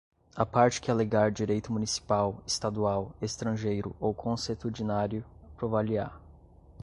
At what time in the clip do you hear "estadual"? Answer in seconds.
2.43-3.13